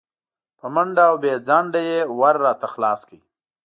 په 0.57 0.65
منډه 0.73 1.03
او 1.09 1.15
بې 1.23 1.33
ځنډه 1.47 1.81
یې 1.89 1.99
ور 2.19 2.35
راته 2.45 2.67
خلاص 2.73 3.01
کړ. 3.09 3.19